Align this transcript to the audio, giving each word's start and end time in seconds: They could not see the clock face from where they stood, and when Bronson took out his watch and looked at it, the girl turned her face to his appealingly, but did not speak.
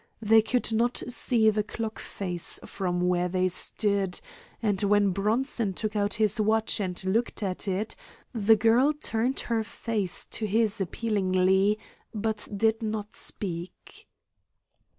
They 0.19 0.41
could 0.41 0.73
not 0.73 1.03
see 1.09 1.51
the 1.51 1.61
clock 1.61 1.99
face 1.99 2.59
from 2.65 3.01
where 3.01 3.29
they 3.29 3.47
stood, 3.49 4.19
and 4.59 4.81
when 4.81 5.11
Bronson 5.11 5.73
took 5.75 5.95
out 5.95 6.15
his 6.15 6.41
watch 6.41 6.79
and 6.79 7.05
looked 7.05 7.43
at 7.43 7.67
it, 7.67 7.95
the 8.33 8.55
girl 8.55 8.93
turned 8.93 9.41
her 9.41 9.63
face 9.63 10.25
to 10.25 10.47
his 10.47 10.81
appealingly, 10.81 11.77
but 12.15 12.47
did 12.57 12.81
not 12.81 13.13
speak. 13.13 14.07